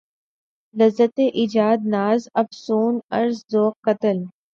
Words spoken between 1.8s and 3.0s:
ناز افسون